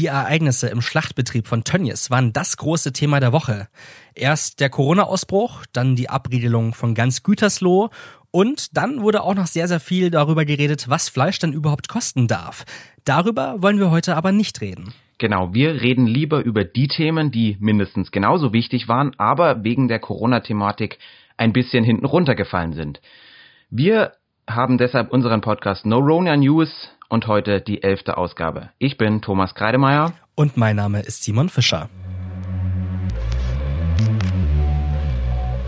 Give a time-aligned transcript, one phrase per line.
[0.00, 3.68] Die Ereignisse im Schlachtbetrieb von Tönnies waren das große Thema der Woche.
[4.14, 7.90] Erst der Corona-Ausbruch, dann die Abriegelung von ganz Gütersloh
[8.30, 12.28] und dann wurde auch noch sehr, sehr viel darüber geredet, was Fleisch denn überhaupt kosten
[12.28, 12.64] darf.
[13.04, 14.94] Darüber wollen wir heute aber nicht reden.
[15.18, 19.98] Genau, wir reden lieber über die Themen, die mindestens genauso wichtig waren, aber wegen der
[19.98, 20.96] Corona-Thematik
[21.36, 23.02] ein bisschen hinten runtergefallen sind.
[23.68, 24.12] Wir
[24.48, 26.70] haben deshalb unseren Podcast No Rona News
[27.10, 28.70] und heute die elfte Ausgabe.
[28.78, 30.12] Ich bin Thomas Kreidemeier.
[30.34, 31.90] Und mein Name ist Simon Fischer.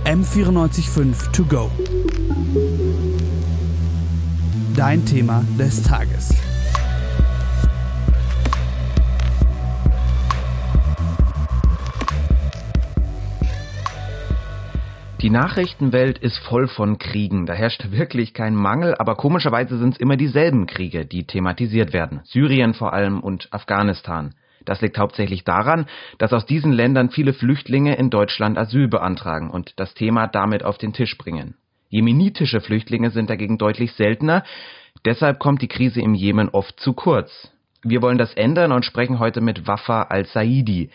[0.05, 1.71] M945 To Go.
[4.75, 6.35] Dein Thema des Tages.
[15.23, 17.47] Die Nachrichtenwelt ist voll von Kriegen.
[17.47, 22.23] Da herrscht wirklich kein Mangel, aber komischerweise sind es immer dieselben Kriege, die thematisiert werden.
[22.25, 24.35] Syrien vor allem und Afghanistan.
[24.65, 25.87] Das liegt hauptsächlich daran,
[26.19, 30.77] dass aus diesen Ländern viele Flüchtlinge in Deutschland Asyl beantragen und das Thema damit auf
[30.77, 31.55] den Tisch bringen.
[31.89, 34.43] Jemenitische Flüchtlinge sind dagegen deutlich seltener,
[35.05, 37.53] deshalb kommt die Krise im Jemen oft zu kurz.
[37.85, 40.91] Wir wollen das ändern und sprechen heute mit Wafa al-Saidi.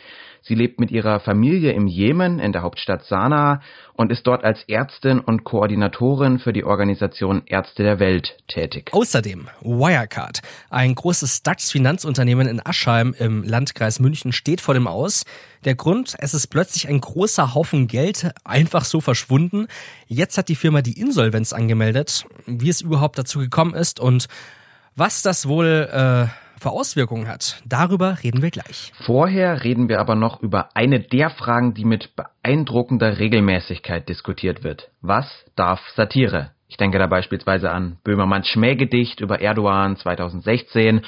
[0.47, 3.61] Sie lebt mit ihrer Familie im Jemen in der Hauptstadt Sanaa
[3.93, 8.91] und ist dort als Ärztin und Koordinatorin für die Organisation Ärzte der Welt tätig.
[8.93, 10.39] Außerdem Wirecard,
[10.69, 15.25] ein großes DAX-Finanzunternehmen in Aschheim im Landkreis München, steht vor dem Aus.
[15.65, 19.67] Der Grund, es ist plötzlich ein großer Haufen Geld einfach so verschwunden.
[20.07, 22.25] Jetzt hat die Firma die Insolvenz angemeldet.
[22.45, 24.27] Wie es überhaupt dazu gekommen ist und
[24.95, 26.27] was das wohl äh,
[26.59, 27.61] für Auswirkungen hat.
[27.65, 28.91] Darüber reden wir gleich.
[29.05, 34.89] Vorher reden wir aber noch über eine der Fragen, die mit beeindruckender Regelmäßigkeit diskutiert wird.
[35.01, 36.51] Was darf Satire?
[36.67, 41.01] Ich denke da beispielsweise an Böhmermanns Schmähgedicht über Erdogan 2016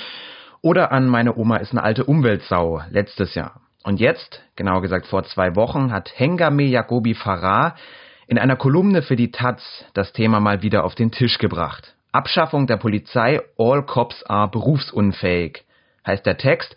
[0.62, 3.62] oder an Meine Oma ist eine alte Umweltsau letztes Jahr.
[3.84, 7.76] Und jetzt, genauer gesagt vor zwei Wochen, hat Hengame Jacobi Farah
[8.28, 9.62] in einer Kolumne für die Taz
[9.94, 11.96] das Thema mal wieder auf den Tisch gebracht.
[12.12, 15.64] Abschaffung der Polizei, all cops are berufsunfähig,
[16.06, 16.75] heißt der Text.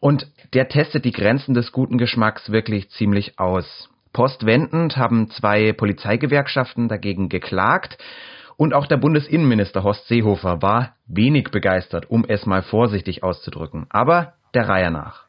[0.00, 3.88] Und der testet die Grenzen des guten Geschmacks wirklich ziemlich aus.
[4.12, 7.98] Postwendend haben zwei Polizeigewerkschaften dagegen geklagt.
[8.56, 13.86] Und auch der Bundesinnenminister Horst Seehofer war wenig begeistert, um es mal vorsichtig auszudrücken.
[13.88, 15.24] Aber der Reihe nach.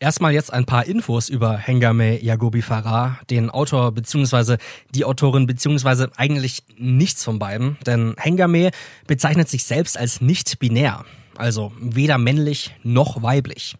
[0.00, 4.56] Erstmal jetzt ein paar Infos über Hengame Yagobi Farah, den Autor bzw.
[4.90, 6.08] die Autorin bzw.
[6.16, 8.70] eigentlich nichts von beiden, denn Hengame
[9.06, 11.04] bezeichnet sich selbst als nicht binär,
[11.36, 13.76] also weder männlich noch weiblich.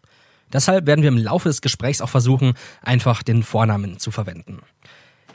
[0.53, 4.61] Deshalb werden wir im Laufe des Gesprächs auch versuchen, einfach den Vornamen zu verwenden.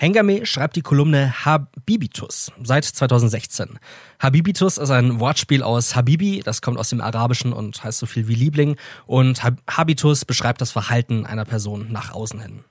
[0.01, 3.79] Hengame schreibt die Kolumne Habibitus seit 2016.
[4.17, 8.29] Habibitus ist ein Wortspiel aus Habibi, das kommt aus dem Arabischen und heißt so viel
[8.29, 8.77] wie Liebling,
[9.07, 12.63] und Habitus beschreibt das Verhalten einer Person nach außen hin.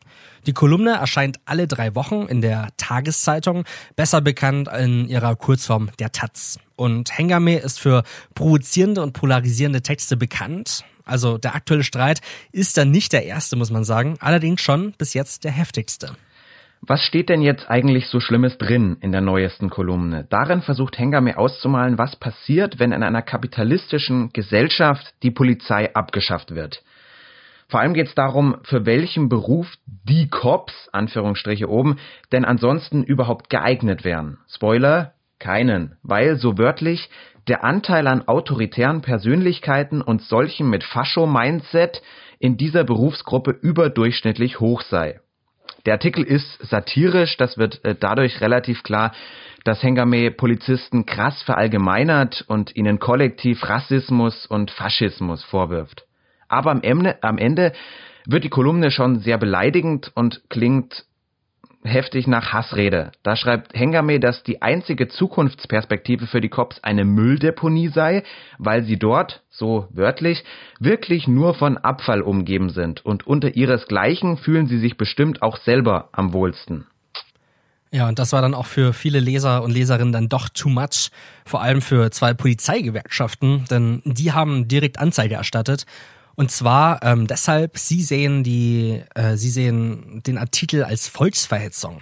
[0.47, 3.65] Die Kolumne erscheint alle drei Wochen in der Tageszeitung,
[3.95, 6.59] besser bekannt in ihrer Kurzform der Taz.
[6.77, 10.83] Und Hengame ist für provozierende und polarisierende Texte bekannt.
[11.05, 12.23] Also der aktuelle Streit
[12.53, 16.17] ist dann nicht der erste, muss man sagen, allerdings schon bis jetzt der heftigste.
[16.81, 20.27] Was steht denn jetzt eigentlich so Schlimmes drin in der neuesten Kolumne?
[20.31, 26.83] Darin versucht Hengame auszumalen, was passiert, wenn in einer kapitalistischen Gesellschaft die Polizei abgeschafft wird.
[27.69, 31.99] Vor allem geht es darum, für welchen Beruf die Cops, Anführungsstriche oben,
[32.33, 34.39] denn ansonsten überhaupt geeignet wären.
[34.49, 37.11] Spoiler, keinen, weil so wörtlich
[37.47, 42.03] der Anteil an autoritären Persönlichkeiten und solchen mit Fascho-Mindset
[42.39, 45.21] in dieser Berufsgruppe überdurchschnittlich hoch sei.
[45.89, 49.15] Der Artikel ist satirisch, das wird äh, dadurch relativ klar,
[49.65, 56.05] dass Hengame Polizisten krass verallgemeinert und ihnen kollektiv Rassismus und Faschismus vorwirft.
[56.47, 57.73] Aber am Ende, am Ende
[58.27, 61.07] wird die Kolumne schon sehr beleidigend und klingt
[61.85, 63.13] heftig nach Hassrede.
[63.23, 68.25] Da schreibt Hengame, dass die einzige Zukunftsperspektive für die Cops eine Mülldeponie sei,
[68.59, 70.45] weil sie dort, so wörtlich,
[70.81, 76.09] wirklich nur von Abfall umgeben sind und unter ihresgleichen fühlen sie sich bestimmt auch selber
[76.13, 76.87] am wohlsten.
[77.91, 81.11] Ja, und das war dann auch für viele Leser und Leserinnen dann doch too much,
[81.47, 85.87] vor allem für zwei Polizeigewerkschaften, denn die haben direkt Anzeige erstattet
[86.39, 92.01] und zwar ähm, deshalb, sie sehen die, äh, sie sehen den Artikel als Volksverhetzung.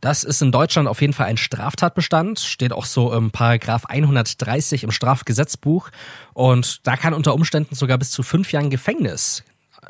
[0.00, 4.84] Das ist in Deutschland auf jeden Fall ein Straftatbestand, steht auch so im Paragraph 130
[4.84, 5.90] im Strafgesetzbuch
[6.34, 9.42] und da kann unter Umständen sogar bis zu fünf Jahren Gefängnis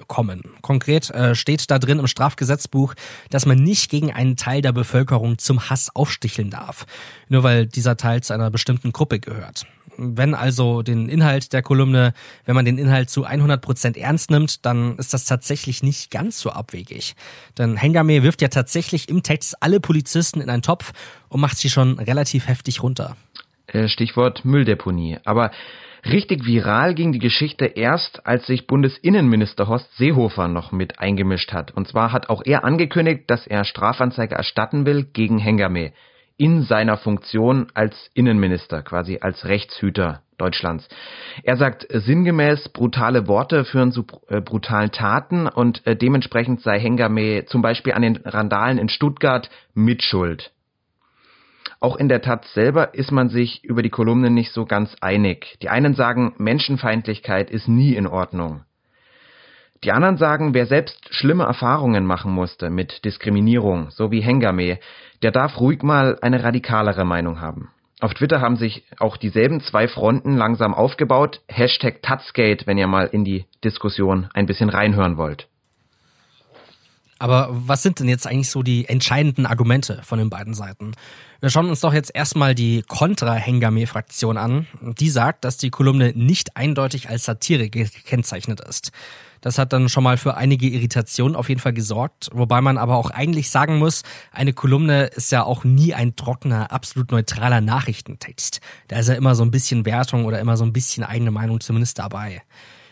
[0.08, 0.42] kommen.
[0.62, 2.94] Konkret äh, steht da drin im Strafgesetzbuch,
[3.28, 6.86] dass man nicht gegen einen Teil der Bevölkerung zum Hass aufsticheln darf,
[7.28, 9.66] nur weil dieser Teil zu einer bestimmten Gruppe gehört.
[9.96, 12.12] Wenn also den Inhalt der Kolumne,
[12.44, 16.40] wenn man den Inhalt zu 100 Prozent ernst nimmt, dann ist das tatsächlich nicht ganz
[16.40, 17.14] so abwegig.
[17.58, 20.92] Denn Hengame wirft ja tatsächlich im Text alle Polizisten in einen Topf
[21.28, 23.16] und macht sie schon relativ heftig runter.
[23.66, 25.18] Äh, Stichwort Mülldeponie.
[25.24, 25.50] Aber
[26.06, 31.70] Richtig viral ging die Geschichte erst, als sich Bundesinnenminister Horst Seehofer noch mit eingemischt hat.
[31.70, 35.92] Und zwar hat auch er angekündigt, dass er Strafanzeige erstatten will gegen Hengame
[36.36, 40.88] in seiner Funktion als Innenminister, quasi als Rechtshüter Deutschlands.
[41.44, 47.44] Er sagt sinngemäß, brutale Worte führen zu äh, brutalen Taten und äh, dementsprechend sei Hengame
[47.46, 50.52] zum Beispiel an den Randalen in Stuttgart mitschuld.
[51.78, 55.56] Auch in der Taz selber ist man sich über die Kolumne nicht so ganz einig.
[55.62, 58.64] Die einen sagen, Menschenfeindlichkeit ist nie in Ordnung.
[59.84, 64.78] Die anderen sagen, wer selbst schlimme Erfahrungen machen musste mit Diskriminierung, so wie Hengame,
[65.22, 67.68] der darf ruhig mal eine radikalere Meinung haben.
[68.00, 71.42] Auf Twitter haben sich auch dieselben zwei Fronten langsam aufgebaut.
[71.48, 75.48] Hashtag Tatzgate, wenn ihr mal in die Diskussion ein bisschen reinhören wollt.
[77.18, 80.92] Aber was sind denn jetzt eigentlich so die entscheidenden Argumente von den beiden Seiten?
[81.40, 84.66] Wir schauen uns doch jetzt erstmal die Contra-Hengame-Fraktion an.
[84.80, 88.90] Die sagt, dass die Kolumne nicht eindeutig als Satire gekennzeichnet ist.
[89.44, 92.96] Das hat dann schon mal für einige Irritationen auf jeden Fall gesorgt, wobei man aber
[92.96, 94.02] auch eigentlich sagen muss,
[94.32, 98.62] eine Kolumne ist ja auch nie ein trockener, absolut neutraler Nachrichtentext.
[98.88, 101.60] Da ist ja immer so ein bisschen Wertung oder immer so ein bisschen eigene Meinung
[101.60, 102.40] zumindest dabei.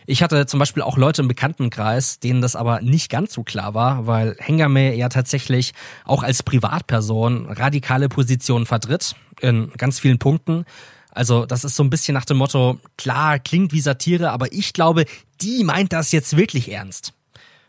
[0.05, 3.73] Ich hatte zum Beispiel auch Leute im Bekanntenkreis, denen das aber nicht ganz so klar
[3.73, 5.73] war, weil Hengame ja tatsächlich
[6.05, 10.65] auch als Privatperson radikale Positionen vertritt, in ganz vielen Punkten.
[11.13, 14.73] Also das ist so ein bisschen nach dem Motto, klar, klingt wie Satire, aber ich
[14.73, 15.05] glaube,
[15.41, 17.13] die meint das jetzt wirklich ernst.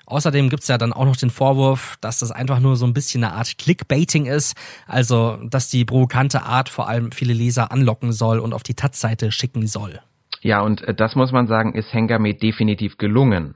[0.07, 3.25] Außerdem gibt's ja dann auch noch den Vorwurf, dass das einfach nur so ein bisschen
[3.25, 4.55] eine Art Clickbaiting ist,
[4.87, 9.33] also dass die provokante Art vor allem viele Leser anlocken soll und auf die Taz-Seite
[9.33, 10.01] schicken soll.
[10.43, 13.55] Ja, und äh, das muss man sagen, ist Hengame definitiv gelungen,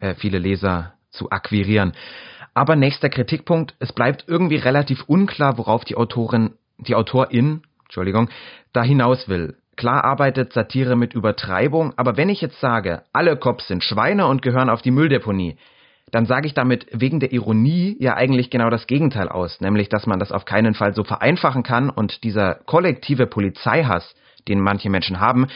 [0.00, 1.92] äh, viele Leser zu akquirieren.
[2.54, 8.28] Aber nächster Kritikpunkt, es bleibt irgendwie relativ unklar, worauf die Autorin, die Autorin, Entschuldigung,
[8.74, 9.56] da hinaus will.
[9.76, 14.42] Klar arbeitet Satire mit Übertreibung, aber wenn ich jetzt sage, alle Cops sind Schweine und
[14.42, 15.56] gehören auf die Mülldeponie,
[16.10, 20.06] dann sage ich damit wegen der Ironie ja eigentlich genau das Gegenteil aus, nämlich dass
[20.06, 24.14] man das auf keinen Fall so vereinfachen kann und dieser kollektive Polizeihass,
[24.48, 25.46] den manche Menschen haben,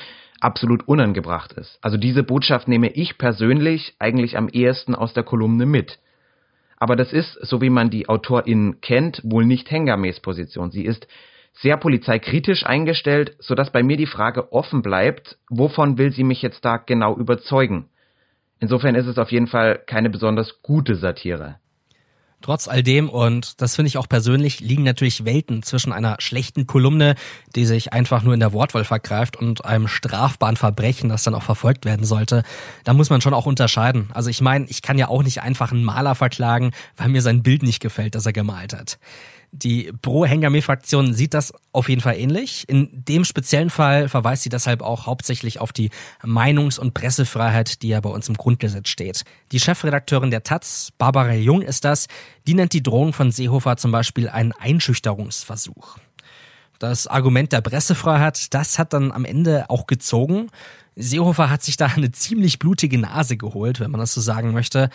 [0.40, 1.78] absolut unangebracht ist.
[1.82, 5.98] Also diese Botschaft nehme ich persönlich eigentlich am ehesten aus der Kolumne mit.
[6.78, 10.70] Aber das ist, so wie man die Autorin kennt, wohl nicht Hengames Position.
[10.70, 11.06] Sie ist
[11.52, 16.64] sehr polizeikritisch eingestellt, sodass bei mir die Frage offen bleibt, wovon will sie mich jetzt
[16.64, 17.88] da genau überzeugen?
[18.58, 21.56] Insofern ist es auf jeden Fall keine besonders gute Satire.
[22.42, 26.66] Trotz all dem, und das finde ich auch persönlich, liegen natürlich Welten zwischen einer schlechten
[26.66, 27.14] Kolumne,
[27.54, 31.44] die sich einfach nur in der Wortwahl vergreift, und einem strafbaren Verbrechen, das dann auch
[31.44, 32.42] verfolgt werden sollte.
[32.82, 34.10] Da muss man schon auch unterscheiden.
[34.12, 37.44] Also ich meine, ich kann ja auch nicht einfach einen Maler verklagen, weil mir sein
[37.44, 38.98] Bild nicht gefällt, das er gemalt hat.
[39.54, 42.66] Die Pro-Hengame-Fraktion sieht das auf jeden Fall ähnlich.
[42.70, 45.90] In dem speziellen Fall verweist sie deshalb auch hauptsächlich auf die
[46.22, 49.24] Meinungs- und Pressefreiheit, die ja bei uns im Grundgesetz steht.
[49.52, 52.06] Die Chefredakteurin der Taz, Barbara Jung ist das,
[52.46, 55.98] die nennt die Drohung von Seehofer zum Beispiel einen Einschüchterungsversuch.
[56.78, 60.48] Das Argument der Pressefreiheit, das hat dann am Ende auch gezogen.
[60.96, 64.88] Seehofer hat sich da eine ziemlich blutige Nase geholt, wenn man das so sagen möchte.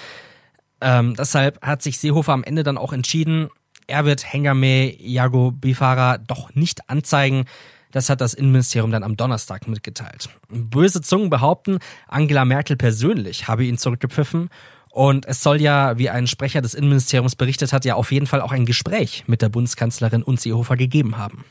[0.81, 3.49] Ähm, deshalb hat sich Seehofer am Ende dann auch entschieden,
[3.87, 7.45] er wird Hengame Yago Bifara doch nicht anzeigen.
[7.91, 10.29] Das hat das Innenministerium dann am Donnerstag mitgeteilt.
[10.49, 14.49] Böse Zungen behaupten, Angela Merkel persönlich habe ihn zurückgepfiffen.
[14.91, 18.41] Und es soll ja, wie ein Sprecher des Innenministeriums berichtet hat, ja auf jeden Fall
[18.41, 21.45] auch ein Gespräch mit der Bundeskanzlerin und Seehofer gegeben haben.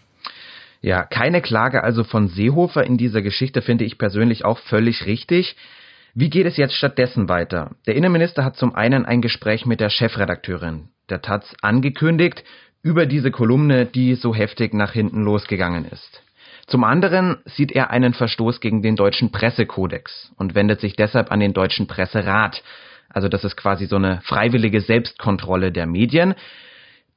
[0.82, 5.56] Ja, keine Klage also von Seehofer in dieser Geschichte finde ich persönlich auch völlig richtig.
[6.14, 7.72] Wie geht es jetzt stattdessen weiter?
[7.86, 12.44] Der Innenminister hat zum einen ein Gespräch mit der Chefredakteurin der Taz angekündigt
[12.82, 16.22] über diese Kolumne, die so heftig nach hinten losgegangen ist.
[16.66, 21.40] Zum anderen sieht er einen Verstoß gegen den deutschen Pressekodex und wendet sich deshalb an
[21.40, 22.62] den deutschen Presserat.
[23.08, 26.34] Also das ist quasi so eine freiwillige Selbstkontrolle der Medien.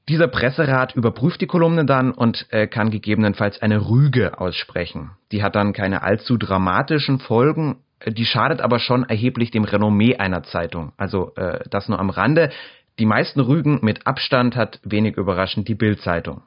[0.07, 5.11] Dieser Presserat überprüft die Kolumne dann und äh, kann gegebenenfalls eine Rüge aussprechen.
[5.31, 7.77] Die hat dann keine allzu dramatischen Folgen,
[8.07, 10.93] die schadet aber schon erheblich dem Renommee einer Zeitung.
[10.97, 12.49] Also äh, das nur am Rande.
[12.99, 16.43] Die meisten Rügen mit Abstand hat wenig überraschend die Bild-Zeitung.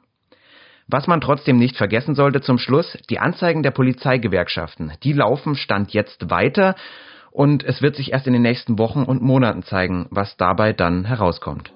[0.87, 5.93] Was man trotzdem nicht vergessen sollte zum Schluss, die Anzeigen der Polizeigewerkschaften, die laufen Stand
[5.93, 6.75] jetzt weiter
[7.31, 11.05] und es wird sich erst in den nächsten Wochen und Monaten zeigen, was dabei dann
[11.05, 11.73] herauskommt.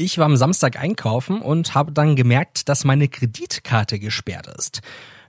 [0.00, 4.80] Ich war am Samstag einkaufen und habe dann gemerkt, dass meine Kreditkarte gesperrt ist.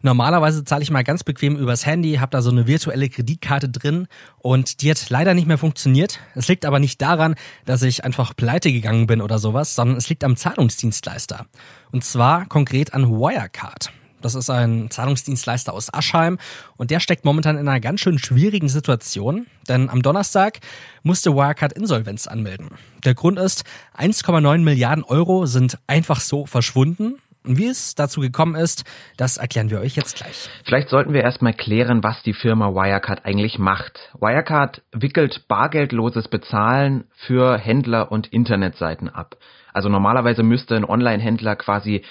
[0.03, 4.07] Normalerweise zahle ich mal ganz bequem übers Handy, habe da so eine virtuelle Kreditkarte drin
[4.38, 6.19] und die hat leider nicht mehr funktioniert.
[6.35, 7.33] Es liegt aber nicht daran,
[7.65, 11.47] dass ich einfach pleite gegangen bin oder sowas, sondern es liegt am Zahlungsdienstleister.
[11.91, 13.91] Und zwar konkret an Wirecard.
[14.21, 16.38] Das ist ein Zahlungsdienstleister aus Aschheim
[16.77, 20.59] und der steckt momentan in einer ganz schön schwierigen Situation, denn am Donnerstag
[21.03, 22.69] musste Wirecard Insolvenz anmelden.
[23.05, 23.63] Der Grund ist,
[23.97, 28.83] 1,9 Milliarden Euro sind einfach so verschwunden und wie es dazu gekommen ist,
[29.15, 30.49] das erklären wir euch jetzt gleich.
[30.65, 34.11] Vielleicht sollten wir erstmal klären, was die Firma Wirecard eigentlich macht.
[34.19, 39.38] Wirecard wickelt bargeldloses Bezahlen für Händler und Internetseiten ab.
[39.71, 42.03] Also normalerweise müsste ein Online-Händler quasi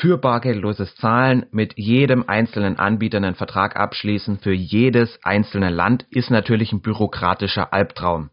[0.00, 6.30] für bargeldloses Zahlen mit jedem einzelnen Anbieter einen Vertrag abschließen für jedes einzelne Land ist
[6.30, 8.30] natürlich ein bürokratischer Albtraum.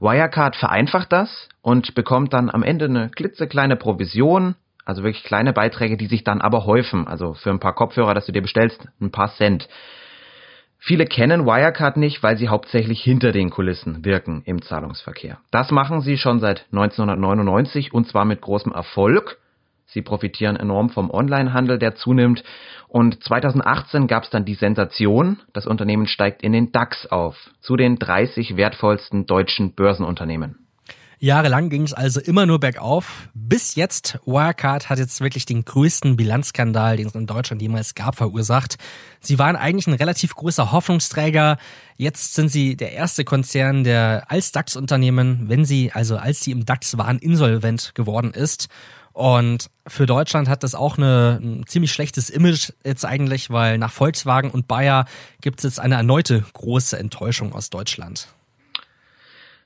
[0.00, 5.96] Wirecard vereinfacht das und bekommt dann am Ende eine klitzekleine Provision, also wirklich kleine Beiträge,
[5.96, 7.06] die sich dann aber häufen.
[7.06, 9.68] Also für ein paar Kopfhörer, dass du dir bestellst, ein paar Cent.
[10.78, 15.38] Viele kennen Wirecard nicht, weil sie hauptsächlich hinter den Kulissen wirken im Zahlungsverkehr.
[15.52, 19.38] Das machen sie schon seit 1999 und zwar mit großem Erfolg.
[19.92, 22.42] Sie profitieren enorm vom Onlinehandel, der zunimmt.
[22.88, 27.76] Und 2018 gab es dann die Sensation, das Unternehmen steigt in den DAX auf, zu
[27.76, 30.62] den 30 wertvollsten deutschen Börsenunternehmen.
[31.22, 33.28] Jahrelang ging es also immer nur bergauf.
[33.32, 38.16] Bis jetzt, Wirecard hat jetzt wirklich den größten Bilanzskandal, den es in Deutschland jemals gab,
[38.16, 38.76] verursacht.
[39.20, 41.58] Sie waren eigentlich ein relativ großer Hoffnungsträger.
[41.96, 46.66] Jetzt sind sie der erste Konzern, der als DAX-Unternehmen, wenn sie, also als sie im
[46.66, 48.68] DAX waren, insolvent geworden ist.
[49.12, 53.92] Und für Deutschland hat das auch eine, ein ziemlich schlechtes Image jetzt eigentlich, weil nach
[53.92, 55.06] Volkswagen und Bayer
[55.40, 58.28] gibt es jetzt eine erneute große Enttäuschung aus Deutschland.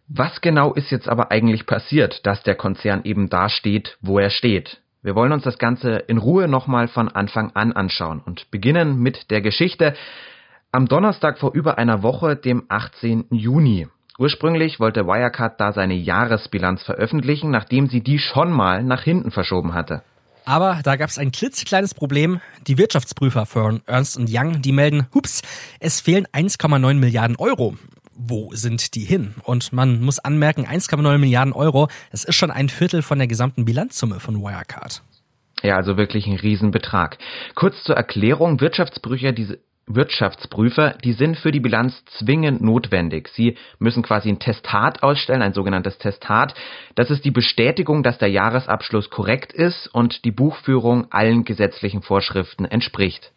[0.09, 4.31] Was genau ist jetzt aber eigentlich passiert, dass der Konzern eben da steht, wo er
[4.31, 4.79] steht?
[5.03, 9.31] Wir wollen uns das Ganze in Ruhe nochmal von Anfang an anschauen und beginnen mit
[9.31, 9.95] der Geschichte
[10.73, 13.27] am Donnerstag vor über einer Woche, dem 18.
[13.31, 13.89] Juni.
[14.19, 19.75] Ursprünglich wollte Wirecard da seine Jahresbilanz veröffentlichen, nachdem sie die schon mal nach hinten verschoben
[19.75, 20.03] hatte.
[20.47, 22.41] Aber da gab es ein klitzekleines Problem.
[22.67, 25.43] Die Wirtschaftsprüfer von Ernst Young, die melden, hups,
[25.81, 27.77] es fehlen 1,9 Milliarden Euro.
[28.15, 29.35] Wo sind die hin?
[29.43, 33.65] Und man muss anmerken, 1,9 Milliarden Euro, das ist schon ein Viertel von der gesamten
[33.65, 35.03] Bilanzsumme von Wirecard.
[35.63, 37.19] Ja, also wirklich ein Riesenbetrag.
[37.55, 39.59] Kurz zur Erklärung, Wirtschaftsprüfer, diese,
[39.89, 43.29] Wirtschaftsprüfer, die sind für die Bilanz zwingend notwendig.
[43.29, 46.55] Sie müssen quasi ein Testat ausstellen, ein sogenanntes Testat.
[46.97, 52.65] Das ist die Bestätigung, dass der Jahresabschluss korrekt ist und die Buchführung allen gesetzlichen Vorschriften
[52.65, 53.33] entspricht.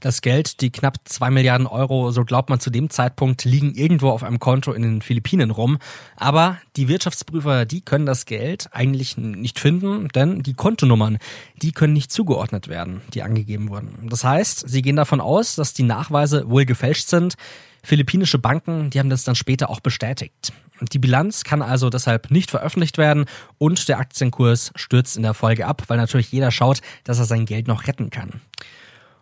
[0.00, 4.10] Das Geld, die knapp zwei Milliarden Euro, so glaubt man zu dem Zeitpunkt, liegen irgendwo
[4.10, 5.78] auf einem Konto in den Philippinen rum.
[6.14, 11.18] Aber die Wirtschaftsprüfer, die können das Geld eigentlich nicht finden, denn die Kontonummern,
[11.56, 14.08] die können nicht zugeordnet werden, die angegeben wurden.
[14.08, 17.34] Das heißt, sie gehen davon aus, dass die Nachweise wohl gefälscht sind.
[17.82, 20.52] Philippinische Banken, die haben das dann später auch bestätigt.
[20.92, 23.24] Die Bilanz kann also deshalb nicht veröffentlicht werden
[23.58, 27.46] und der Aktienkurs stürzt in der Folge ab, weil natürlich jeder schaut, dass er sein
[27.46, 28.40] Geld noch retten kann.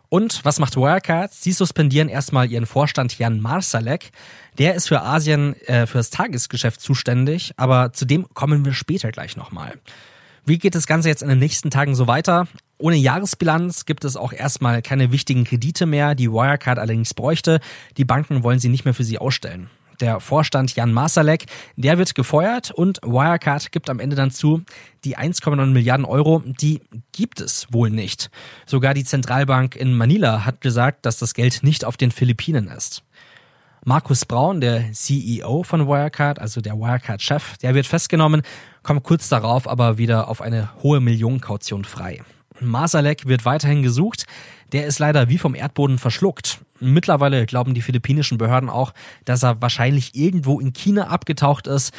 [0.09, 1.33] Und was macht Wirecard?
[1.33, 4.11] Sie suspendieren erstmal ihren Vorstand Jan Marsalek.
[4.57, 9.11] Der ist für Asien, äh, für das Tagesgeschäft zuständig, aber zu dem kommen wir später
[9.11, 9.73] gleich nochmal.
[10.45, 12.47] Wie geht das Ganze jetzt in den nächsten Tagen so weiter?
[12.77, 17.59] Ohne Jahresbilanz gibt es auch erstmal keine wichtigen Kredite mehr, die Wirecard allerdings bräuchte.
[17.97, 19.69] Die Banken wollen sie nicht mehr für sie ausstellen.
[19.99, 24.61] Der Vorstand Jan Masalek, der wird gefeuert und Wirecard gibt am Ende dann zu,
[25.03, 28.29] die 1,9 Milliarden Euro, die gibt es wohl nicht.
[28.67, 33.03] Sogar die Zentralbank in Manila hat gesagt, dass das Geld nicht auf den Philippinen ist.
[33.85, 38.41] Markus Braun, der CEO von Wirecard, also der Wirecard-Chef, der wird festgenommen,
[38.83, 42.21] kommt kurz darauf aber wieder auf eine hohe Millionenkaution frei.
[42.59, 44.25] Masalek wird weiterhin gesucht.
[44.71, 46.59] Der ist leider wie vom Erdboden verschluckt.
[46.79, 48.93] Mittlerweile glauben die philippinischen Behörden auch,
[49.25, 51.93] dass er wahrscheinlich irgendwo in China abgetaucht ist.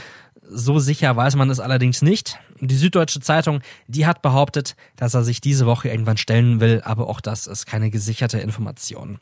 [0.50, 2.38] So sicher weiß man es allerdings nicht.
[2.60, 7.08] Die Süddeutsche Zeitung, die hat behauptet, dass er sich diese Woche irgendwann stellen will, aber
[7.08, 9.18] auch das ist keine gesicherte Information.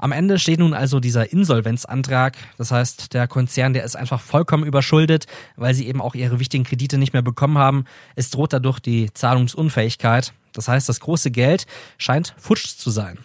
[0.00, 2.34] Am Ende steht nun also dieser Insolvenzantrag.
[2.56, 6.64] Das heißt, der Konzern, der ist einfach vollkommen überschuldet, weil sie eben auch ihre wichtigen
[6.64, 7.84] Kredite nicht mehr bekommen haben.
[8.16, 10.32] Es droht dadurch die Zahlungsunfähigkeit.
[10.54, 11.66] Das heißt, das große Geld
[11.98, 13.18] scheint futsch zu sein.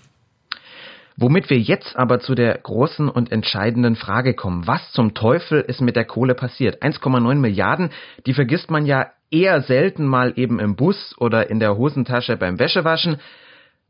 [1.17, 4.67] Womit wir jetzt aber zu der großen und entscheidenden Frage kommen.
[4.67, 6.83] Was zum Teufel ist mit der Kohle passiert?
[6.83, 7.91] 1,9 Milliarden,
[8.25, 12.59] die vergisst man ja eher selten mal eben im Bus oder in der Hosentasche beim
[12.59, 13.17] Wäschewaschen.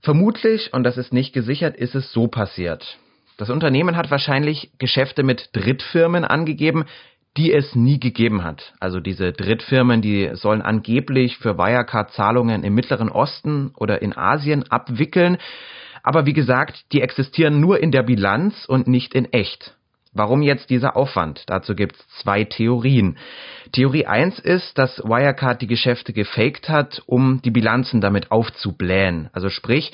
[0.01, 2.97] Vermutlich, und das ist nicht gesichert, ist es so passiert.
[3.37, 6.85] Das Unternehmen hat wahrscheinlich Geschäfte mit Drittfirmen angegeben,
[7.37, 8.73] die es nie gegeben hat.
[8.79, 14.63] Also diese Drittfirmen, die sollen angeblich für Wirecard Zahlungen im Mittleren Osten oder in Asien
[14.71, 15.37] abwickeln.
[16.05, 19.75] Aber wie gesagt, die existieren nur in der Bilanz und nicht in echt.
[20.13, 21.41] Warum jetzt dieser Aufwand?
[21.47, 23.17] Dazu gibt's zwei Theorien.
[23.71, 29.29] Theorie eins ist, dass Wirecard die Geschäfte gefaked hat, um die Bilanzen damit aufzublähen.
[29.33, 29.91] Also sprich,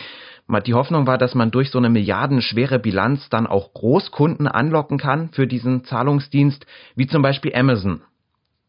[0.68, 5.30] die Hoffnung war, dass man durch so eine milliardenschwere Bilanz dann auch Großkunden anlocken kann
[5.30, 8.02] für diesen Zahlungsdienst, wie zum Beispiel Amazon.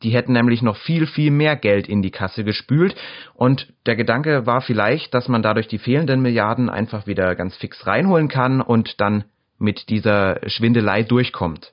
[0.02, 2.94] Die hätten nämlich noch viel, viel mehr Geld in die Kasse gespült.
[3.34, 7.86] Und der Gedanke war vielleicht, dass man dadurch die fehlenden Milliarden einfach wieder ganz fix
[7.86, 9.24] reinholen kann und dann
[9.58, 11.72] mit dieser Schwindelei durchkommt.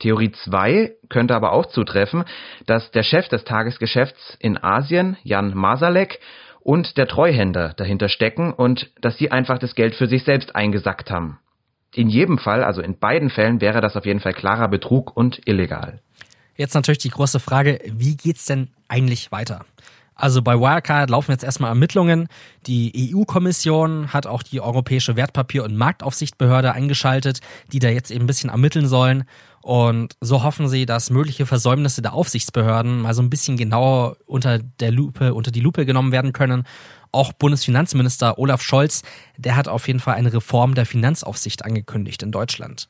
[0.00, 2.24] Theorie 2 könnte aber auch zutreffen,
[2.66, 6.20] dass der Chef des Tagesgeschäfts in Asien, Jan Masalek,
[6.60, 11.10] und der Treuhänder dahinter stecken und dass sie einfach das Geld für sich selbst eingesackt
[11.10, 11.38] haben.
[11.94, 15.40] In jedem Fall, also in beiden Fällen, wäre das auf jeden Fall klarer Betrug und
[15.46, 16.00] illegal.
[16.58, 19.64] Jetzt natürlich die große Frage, wie geht's denn eigentlich weiter?
[20.16, 22.26] Also bei Wirecard laufen jetzt erstmal Ermittlungen.
[22.66, 27.38] Die EU-Kommission hat auch die Europäische Wertpapier- und Marktaufsichtbehörde eingeschaltet,
[27.72, 29.22] die da jetzt eben ein bisschen ermitteln sollen.
[29.62, 34.58] Und so hoffen sie, dass mögliche Versäumnisse der Aufsichtsbehörden mal so ein bisschen genauer unter
[34.58, 36.64] der Lupe, unter die Lupe genommen werden können.
[37.12, 39.02] Auch Bundesfinanzminister Olaf Scholz,
[39.36, 42.88] der hat auf jeden Fall eine Reform der Finanzaufsicht angekündigt in Deutschland.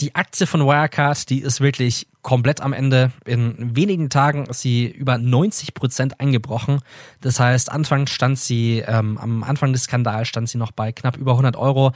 [0.00, 3.12] Die Aktie von Wirecard, die ist wirklich komplett am Ende.
[3.26, 6.80] In wenigen Tagen ist sie über 90 Prozent eingebrochen.
[7.20, 11.16] Das heißt, Anfang stand sie, ähm, am Anfang des Skandals stand sie noch bei knapp
[11.16, 11.92] über 100 Euro.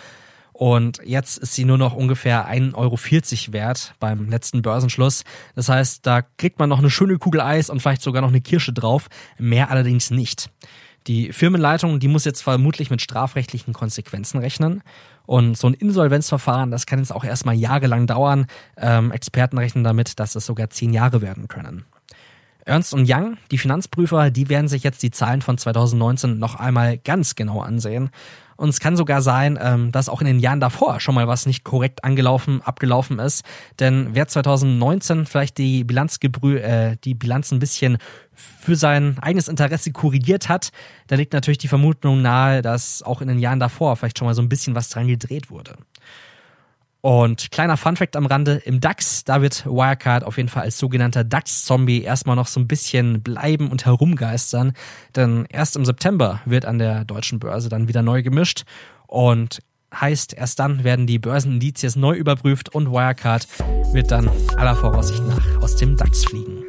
[0.52, 5.24] Und jetzt ist sie nur noch ungefähr 1,40 Euro wert beim letzten Börsenschluss.
[5.54, 8.40] Das heißt, da kriegt man noch eine schöne Kugel Eis und vielleicht sogar noch eine
[8.40, 9.08] Kirsche drauf.
[9.38, 10.50] Mehr allerdings nicht.
[11.06, 14.82] Die Firmenleitung, die muss jetzt vermutlich mit strafrechtlichen Konsequenzen rechnen.
[15.26, 18.46] Und so ein Insolvenzverfahren, das kann jetzt auch erstmal jahrelang dauern.
[18.76, 21.84] Ähm, Experten rechnen damit, dass es sogar zehn Jahre werden können.
[22.66, 27.36] Ernst Young, die Finanzprüfer, die werden sich jetzt die Zahlen von 2019 noch einmal ganz
[27.36, 28.10] genau ansehen.
[28.56, 31.46] Und es kann sogar sein, ähm, dass auch in den Jahren davor schon mal was
[31.46, 33.44] nicht korrekt angelaufen, abgelaufen ist.
[33.78, 37.98] Denn wer 2019 vielleicht die Bilanzgebrü äh, die Bilanz ein bisschen
[38.34, 40.70] für sein eigenes Interesse korrigiert hat,
[41.06, 44.34] da liegt natürlich die Vermutung nahe, dass auch in den Jahren davor vielleicht schon mal
[44.34, 45.76] so ein bisschen was dran gedreht wurde.
[47.06, 51.22] Und kleiner Funfact am Rande, im DAX, da wird Wirecard auf jeden Fall als sogenannter
[51.22, 54.72] DAX-Zombie erstmal noch so ein bisschen bleiben und herumgeistern.
[55.14, 58.64] Denn erst im September wird an der deutschen Börse dann wieder neu gemischt.
[59.06, 59.62] Und
[59.94, 63.46] heißt, erst dann werden die Börsenindizes neu überprüft und Wirecard
[63.92, 66.64] wird dann aller Voraussicht nach aus dem DAX fliegen.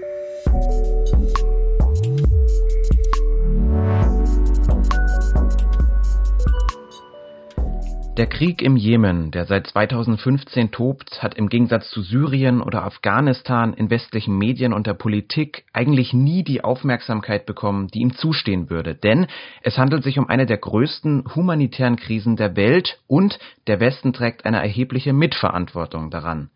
[8.17, 13.75] Der Krieg im Jemen, der seit 2015 tobt, hat im Gegensatz zu Syrien oder Afghanistan
[13.75, 18.95] in westlichen Medien und der Politik eigentlich nie die Aufmerksamkeit bekommen, die ihm zustehen würde.
[18.95, 19.27] Denn
[19.62, 24.45] es handelt sich um eine der größten humanitären Krisen der Welt und der Westen trägt
[24.45, 26.49] eine erhebliche Mitverantwortung daran.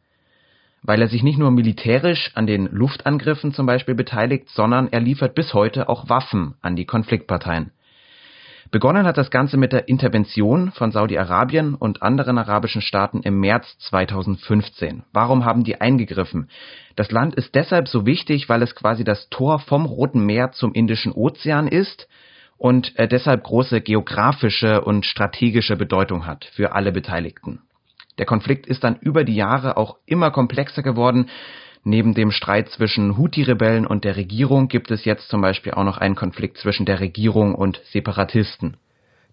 [0.82, 5.36] Weil er sich nicht nur militärisch an den Luftangriffen zum Beispiel beteiligt, sondern er liefert
[5.36, 7.70] bis heute auch Waffen an die Konfliktparteien.
[8.72, 13.78] Begonnen hat das Ganze mit der Intervention von Saudi-Arabien und anderen arabischen Staaten im März
[13.80, 15.04] 2015.
[15.12, 16.50] Warum haben die eingegriffen?
[16.96, 20.72] Das Land ist deshalb so wichtig, weil es quasi das Tor vom Roten Meer zum
[20.74, 22.08] Indischen Ozean ist
[22.58, 27.60] und äh, deshalb große geografische und strategische Bedeutung hat für alle Beteiligten.
[28.20, 31.30] Der Konflikt ist dann über die Jahre auch immer komplexer geworden
[31.84, 35.98] Neben dem Streit zwischen Houthi-Rebellen und der Regierung gibt es jetzt zum Beispiel auch noch
[35.98, 38.78] einen Konflikt zwischen der Regierung und Separatisten.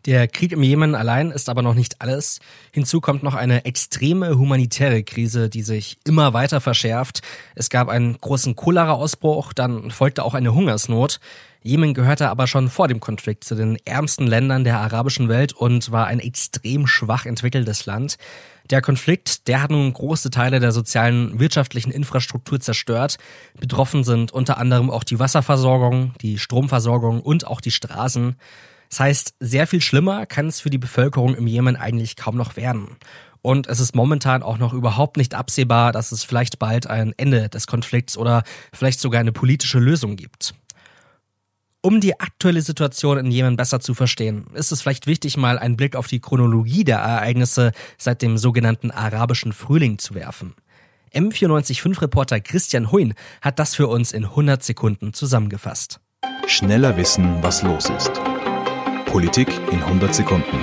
[0.07, 2.41] Der Krieg im Jemen allein ist aber noch nicht alles.
[2.73, 7.21] Hinzu kommt noch eine extreme humanitäre Krise, die sich immer weiter verschärft.
[7.55, 11.21] Es gab einen großen Cholera-Ausbruch, dann folgte auch eine Hungersnot.
[11.63, 15.91] Jemen gehörte aber schon vor dem Konflikt zu den ärmsten Ländern der arabischen Welt und
[15.91, 18.17] war ein extrem schwach entwickeltes Land.
[18.71, 23.17] Der Konflikt, der hat nun große Teile der sozialen, wirtschaftlichen Infrastruktur zerstört.
[23.59, 28.37] Betroffen sind unter anderem auch die Wasserversorgung, die Stromversorgung und auch die Straßen.
[28.91, 32.57] Das heißt, sehr viel schlimmer kann es für die Bevölkerung im Jemen eigentlich kaum noch
[32.57, 32.97] werden.
[33.41, 37.49] Und es ist momentan auch noch überhaupt nicht absehbar, dass es vielleicht bald ein Ende
[37.49, 38.43] des Konflikts oder
[38.75, 40.55] vielleicht sogar eine politische Lösung gibt.
[41.89, 45.79] Um die aktuelle Situation in Jemen besser zu verstehen, ist es vielleicht wichtig, mal einen
[45.79, 50.53] Blick auf die Chronologie der Ereignisse seit dem sogenannten arabischen Frühling zu werfen.
[51.15, 55.99] M945-Reporter Christian Huyn hat das für uns in 100 Sekunden zusammengefasst.
[56.47, 58.13] Schneller wissen, was los ist.
[59.07, 60.59] Politik in 100 Sekunden.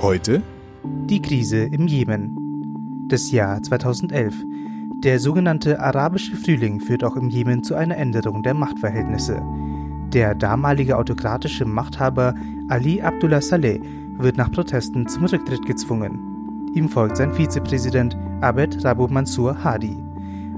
[0.00, 0.42] Heute
[1.08, 2.36] die Krise im Jemen.
[3.10, 4.34] Das Jahr 2011.
[5.04, 9.40] Der sogenannte arabische Frühling führt auch im Jemen zu einer Änderung der Machtverhältnisse.
[10.12, 12.34] Der damalige autokratische Machthaber
[12.68, 13.78] Ali Abdullah Saleh
[14.16, 16.70] wird nach Protesten zum Rücktritt gezwungen.
[16.74, 19.96] Ihm folgt sein Vizepräsident Abed Rabu Mansur Hadi.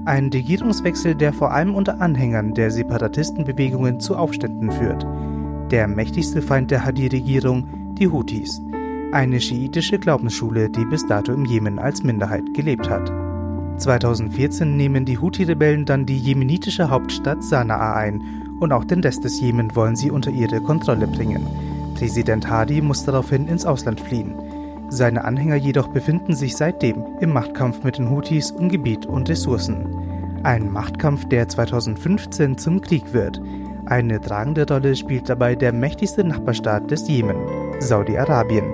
[0.05, 5.05] Ein Regierungswechsel, der vor allem unter Anhängern der Separatistenbewegungen zu Aufständen führt.
[5.69, 8.61] Der mächtigste Feind der Hadi-Regierung, die Houthis,
[9.11, 13.11] eine schiitische Glaubensschule, die bis dato im Jemen als Minderheit gelebt hat.
[13.77, 18.23] 2014 nehmen die Houthi-Rebellen dann die jemenitische Hauptstadt Sanaa ein
[18.61, 21.47] und auch den Rest des Jemen wollen sie unter ihre Kontrolle bringen.
[21.95, 24.35] Präsident Hadi muss daraufhin ins Ausland fliehen.
[24.89, 30.41] Seine Anhänger jedoch befinden sich seitdem im Machtkampf mit den Houthis um Gebiet und Ressourcen.
[30.43, 33.41] Ein Machtkampf, der 2015 zum Krieg wird.
[33.85, 37.37] Eine tragende Rolle spielt dabei der mächtigste Nachbarstaat des Jemen,
[37.79, 38.73] Saudi-Arabien.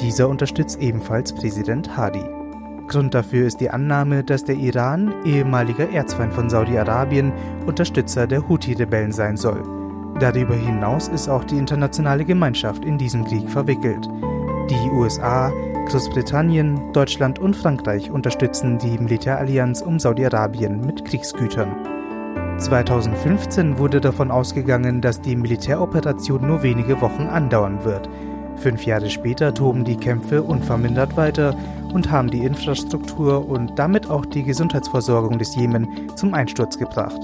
[0.00, 2.33] Dieser unterstützt ebenfalls Präsident Hadi.
[2.88, 7.32] Grund dafür ist die Annahme, dass der Iran, ehemaliger Erzfeind von Saudi-Arabien,
[7.66, 9.62] Unterstützer der Houthi-Rebellen sein soll.
[10.20, 14.08] Darüber hinaus ist auch die internationale Gemeinschaft in diesen Krieg verwickelt.
[14.70, 15.50] Die USA,
[15.86, 21.94] Großbritannien, Deutschland und Frankreich unterstützen die Militärallianz um Saudi-Arabien mit Kriegsgütern.
[22.58, 28.08] 2015 wurde davon ausgegangen, dass die Militäroperation nur wenige Wochen andauern wird.
[28.56, 31.56] Fünf Jahre später toben die Kämpfe unvermindert weiter
[31.92, 37.20] und haben die Infrastruktur und damit auch die Gesundheitsversorgung des Jemen zum Einsturz gebracht.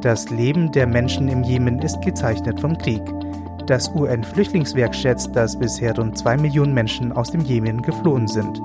[0.00, 3.02] Das Leben der Menschen im Jemen ist gezeichnet vom Krieg.
[3.66, 8.60] Das UN-Flüchtlingswerk schätzt, dass bisher rund zwei Millionen Menschen aus dem Jemen geflohen sind.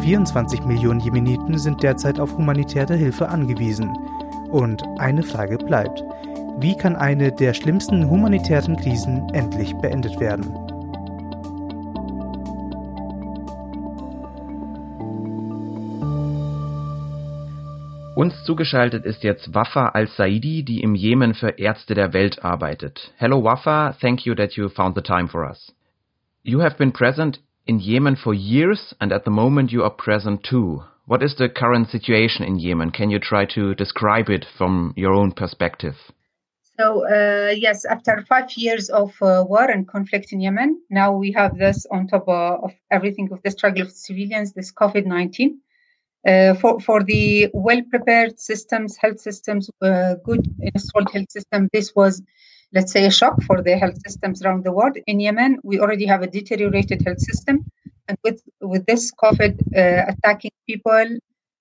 [0.00, 3.96] 24 Millionen Jemeniten sind derzeit auf humanitäre Hilfe angewiesen.
[4.50, 6.04] Und eine Frage bleibt.
[6.58, 10.71] Wie kann eine der schlimmsten humanitären Krisen endlich beendet werden?
[18.22, 23.12] Uns zugeschaltet ist jetzt Wafa al-Saidi, die im Jemen für Ärzte der Welt arbeitet.
[23.16, 25.74] Hello Wafa, thank you that you found the time for us.
[26.44, 30.44] You have been present in Yemen for years and at the moment you are present
[30.44, 30.84] too.
[31.04, 32.92] What is the current situation in Yemen?
[32.92, 35.96] Can you try to describe it from your own perspective?
[36.78, 41.32] So, uh, yes, after five years of uh, war and conflict in Yemen, now we
[41.32, 45.58] have this on top uh, of everything of the struggle of civilians, this COVID 19.
[46.26, 51.94] Uh, for, for the well prepared systems, health systems, uh, good installed health system, this
[51.96, 52.22] was,
[52.72, 54.96] let's say, a shock for the health systems around the world.
[55.06, 57.64] In Yemen, we already have a deteriorated health system.
[58.06, 61.18] And with, with this COVID uh, attacking people,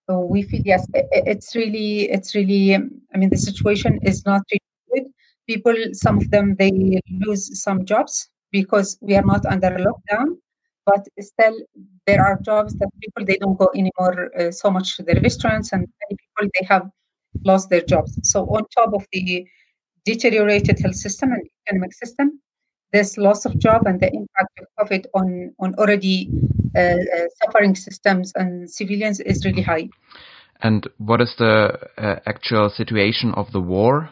[0.10, 5.04] uh, we feel, yes, it's really, it's really, I mean, the situation is not really
[5.04, 5.12] good.
[5.48, 10.38] People, some of them, they lose some jobs because we are not under lockdown
[10.86, 11.56] but still
[12.08, 15.72] there are jobs that people they don't go anymore uh, so much to the restaurants
[15.74, 16.90] and many people they have
[17.46, 18.20] lost their jobs.
[18.24, 19.46] So on top of the
[20.06, 22.42] deteriorated health system and economic system
[22.92, 26.30] this loss of job and the impact of covid on on already
[26.76, 26.96] uh, uh,
[27.44, 29.90] suffering systems and civilians is really high.
[30.62, 34.10] And what is the uh, actual situation of the war?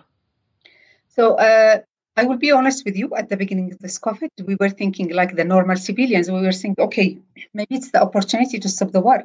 [1.07, 1.79] So uh,
[2.17, 5.13] I will be honest with you, at the beginning of this COVID, we were thinking
[5.13, 6.29] like the normal civilians.
[6.29, 7.17] We were thinking, okay,
[7.53, 9.23] maybe it's the opportunity to stop the war.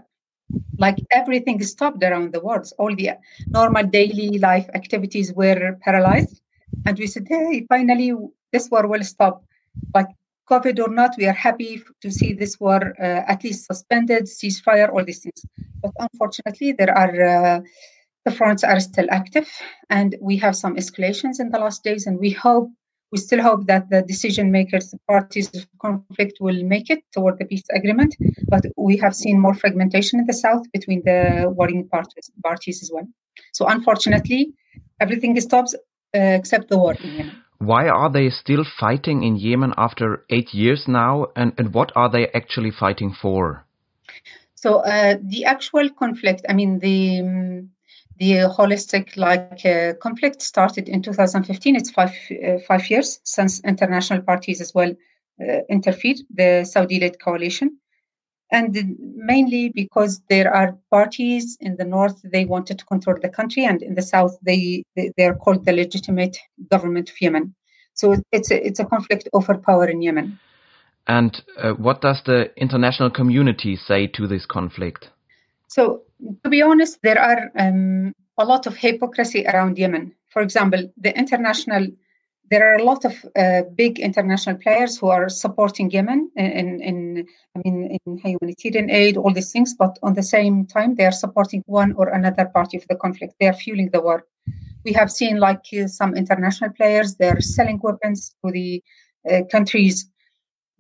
[0.79, 2.71] Like everything stopped around the world.
[2.79, 3.11] All the
[3.49, 6.41] normal daily life activities were paralyzed.
[6.87, 8.13] And we said, hey, finally,
[8.53, 9.45] this war will stop.
[9.95, 10.09] Like
[10.49, 14.93] COVID or not, we are happy to see this war uh, at least suspended, ceasefire,
[14.93, 15.45] all these things.
[15.83, 17.25] But unfortunately, there are.
[17.25, 17.61] Uh,
[18.25, 19.49] the fronts are still active
[19.91, 22.71] and we have some escalations in the last days and we hope
[23.15, 27.39] we still hope that the decision makers, the parties of conflict, will make it toward
[27.39, 28.13] the peace agreement.
[28.51, 32.91] But we have seen more fragmentation in the south between the warring parties, parties as
[32.93, 33.07] well.
[33.53, 34.53] So unfortunately,
[34.99, 37.37] everything stops uh, except the war in Yemen.
[37.59, 41.29] Why are they still fighting in Yemen after eight years now?
[41.37, 43.65] And, and what are they actually fighting for?
[44.57, 47.71] So uh, the actual conflict, I mean, the um,
[48.19, 52.13] the holistic like uh, conflict started in 2015 it's five
[52.47, 54.93] uh, five years since international parties as well
[55.41, 57.79] uh, interfered the saudi led coalition.
[58.53, 63.65] And mainly because there are parties in the north they wanted to control the country
[63.65, 66.37] and in the south they they, they are called the legitimate
[66.71, 67.55] government of yemen.
[67.95, 70.39] So it's a, it's a conflict over power in yemen.
[71.07, 75.11] And uh, what does the international community say to this conflict
[75.75, 76.03] so,
[76.45, 80.15] to be honest, there are um, a lot of hypocrisy around Yemen.
[80.29, 81.89] For example, the international
[82.51, 87.27] there are a lot of uh, big international players who are supporting Yemen in, in,
[87.57, 89.75] I mean, in humanitarian aid, all these things.
[89.75, 93.35] But on the same time, they are supporting one or another party of the conflict.
[93.41, 94.27] They are fueling the war.
[94.85, 97.17] We have seen like uh, some international players.
[97.17, 98.83] They are selling weapons to the
[99.29, 100.09] uh, countries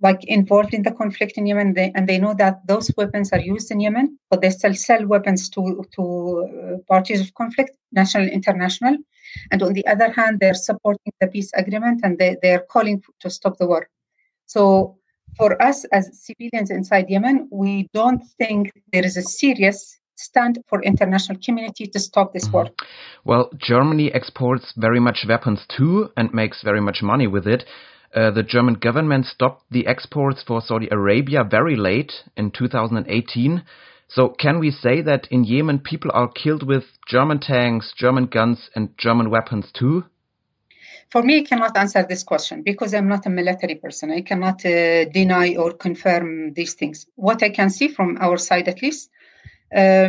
[0.02, 3.40] like involved in the conflict in Yemen, they, and they know that those weapons are
[3.40, 8.26] used in Yemen, but they still sell weapons to to uh, parties of conflict, national,
[8.28, 8.96] international
[9.50, 13.30] and on the other hand, they're supporting the peace agreement and they, they're calling to
[13.30, 13.88] stop the war.
[14.46, 14.98] So
[15.36, 20.82] for us as civilians inside Yemen, we don't think there is a serious stand for
[20.82, 22.68] international community to stop this war.
[23.24, 27.64] Well, Germany exports very much weapons too and makes very much money with it.
[28.14, 33.62] Uh, the German government stopped the exports for Saudi Arabia very late in 2018.
[34.08, 38.70] So can we say that in Yemen people are killed with German tanks, German guns,
[38.74, 40.04] and German weapons too?
[41.10, 44.10] For me, I cannot answer this question because I'm not a military person.
[44.10, 47.06] I cannot uh, deny or confirm these things.
[47.14, 49.10] What I can see from our side, at least,
[49.74, 50.08] uh,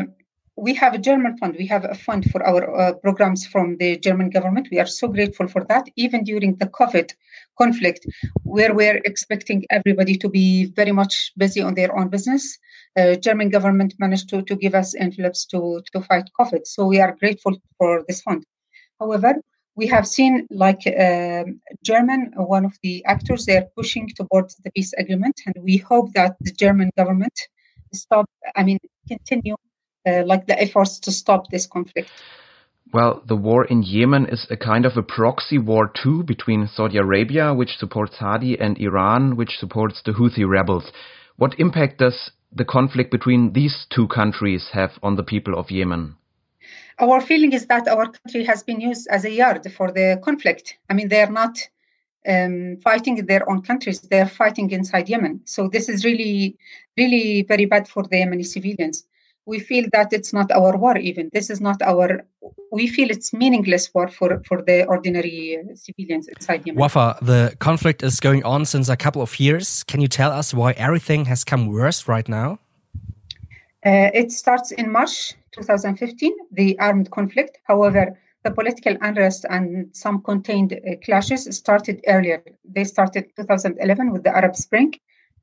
[0.55, 1.55] we have a German fund.
[1.57, 4.69] We have a fund for our uh, programs from the German government.
[4.71, 5.89] We are so grateful for that.
[5.95, 7.13] Even during the COVID
[7.57, 8.05] conflict,
[8.43, 12.57] where we're expecting everybody to be very much busy on their own business,
[12.97, 16.65] uh, German government managed to, to give us envelopes to, to fight COVID.
[16.65, 18.45] So we are grateful for this fund.
[18.99, 19.35] However,
[19.75, 21.43] we have seen like uh,
[21.83, 26.37] German, one of the actors, they're pushing towards the peace agreement, and we hope that
[26.41, 27.37] the German government
[27.93, 28.25] stop.
[28.55, 29.55] I mean, continue
[30.07, 32.09] uh, like the efforts to stop this conflict.
[32.95, 36.97] Well, the war in Yemen is a kind of a proxy war too between Saudi
[36.97, 40.93] Arabia, which supports Hadi, and Iran, which supports the Houthi rebels.
[41.35, 46.15] What impact does the conflict between these two countries have on the people of Yemen?
[46.97, 50.77] Our feeling is that our country has been used as a yard for the conflict.
[50.89, 51.57] I mean, they are not
[52.25, 55.41] um, fighting in their own countries, they are fighting inside Yemen.
[55.43, 56.57] So, this is really,
[56.95, 59.03] really very bad for the Yemeni civilians
[59.45, 61.29] we feel that it's not our war even.
[61.33, 62.25] This is not our
[62.71, 66.79] we feel it's meaningless war for for the ordinary civilians inside yemen.
[66.79, 69.83] Wafa the conflict is going on since a couple of years.
[69.83, 72.59] Can you tell us why everything has come worse right now?
[73.85, 77.57] Uh, it starts in march 2015 the armed conflict.
[77.63, 82.43] However the political unrest and some contained uh, clashes started earlier.
[82.63, 84.93] They started 2011 with the arab spring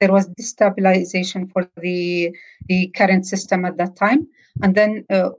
[0.02, 2.34] there was destabilization for the
[2.66, 4.26] the current system at that time,
[4.62, 5.30] and then uh,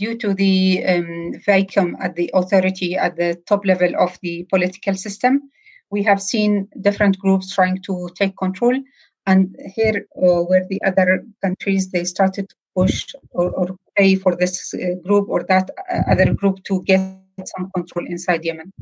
[0.00, 4.96] due to the um, vacuum at the authority at the top level of the political
[4.96, 5.32] system,
[5.90, 8.74] we have seen different groups trying to take control.
[9.26, 14.34] And here, uh, where the other countries they started to push or, or pay for
[14.34, 17.00] this uh, group or that uh, other group to get
[17.46, 18.72] some control inside Yemen.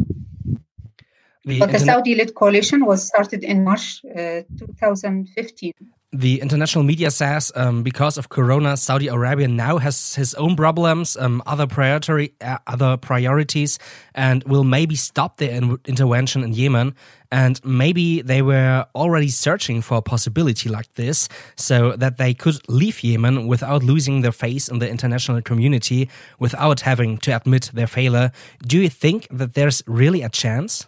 [1.45, 5.73] The but the Saudi-led coalition was started in March uh, 2015.
[6.15, 11.17] The international media says um, because of Corona, Saudi Arabia now has his own problems,
[11.17, 13.79] um, other priority, uh, other priorities,
[14.15, 16.95] and will maybe stop their in intervention in Yemen.
[17.31, 22.61] And maybe they were already searching for a possibility like this, so that they could
[22.69, 27.87] leave Yemen without losing their face in the international community, without having to admit their
[27.87, 28.33] failure.
[28.67, 30.87] Do you think that there's really a chance?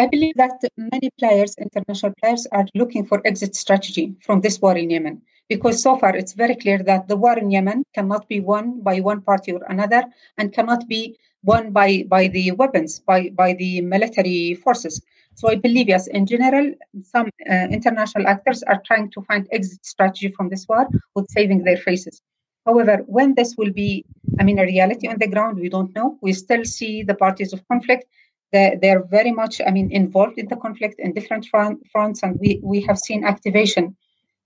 [0.00, 4.74] I believe that many players, international players, are looking for exit strategy from this war
[4.74, 5.20] in Yemen.
[5.46, 9.00] Because so far it's very clear that the war in Yemen cannot be won by
[9.00, 10.02] one party or another
[10.38, 15.02] and cannot be won by, by the weapons, by, by the military forces.
[15.34, 19.84] So I believe, yes, in general, some uh, international actors are trying to find exit
[19.84, 22.22] strategy from this war with saving their faces.
[22.64, 24.06] However, when this will be,
[24.38, 26.16] I mean, a reality on the ground, we don't know.
[26.22, 28.06] We still see the parties of conflict
[28.52, 32.60] they're, very much, I mean, involved in the conflict in different front, fronts, and we,
[32.62, 33.96] we have seen activation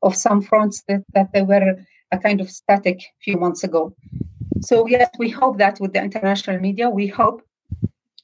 [0.03, 1.77] of some fronts that, that they were
[2.13, 3.95] a kind of static few months ago.
[4.61, 7.43] So yes, we hope that with the international media, we hope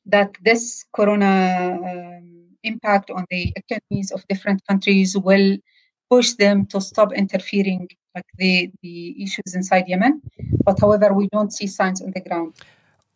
[0.06, 5.56] that this corona um, impact on the economies of different countries will
[6.10, 10.20] push them to stop interfering like the, the issues inside Yemen.
[10.64, 12.54] But however, we don't see signs on the ground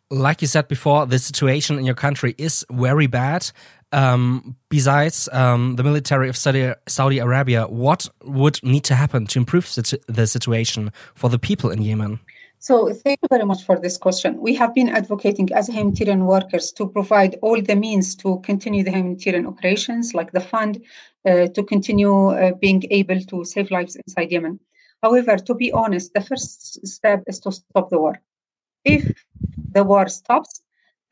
[0.09, 3.51] like you said before, the situation in your country is very bad.
[3.91, 9.39] Um, besides um, the military of Saudi, Saudi, Arabia, what would need to happen to
[9.39, 9.73] improve
[10.07, 12.19] the situation for the people in Yemen?
[12.59, 14.41] So, thank you very much for this question.
[14.41, 18.91] We have been advocating as humanitarian workers to provide all the means to continue the
[18.91, 20.83] humanitarian operations, like the fund,
[21.25, 24.59] uh, to continue uh, being able to save lives inside Yemen.
[25.03, 28.19] However, to be honest, the first step is to stop the war.
[28.83, 29.11] If
[29.75, 30.61] the war stops,